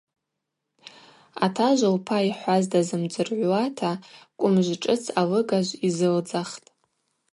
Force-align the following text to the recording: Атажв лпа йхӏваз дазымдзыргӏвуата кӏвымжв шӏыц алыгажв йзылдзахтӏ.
Атажв 1.45 1.89
лпа 1.95 2.17
йхӏваз 2.29 2.63
дазымдзыргӏвуата 2.71 3.91
кӏвымжв 4.39 4.75
шӏыц 4.81 5.03
алыгажв 5.21 5.77
йзылдзахтӏ. 5.87 6.67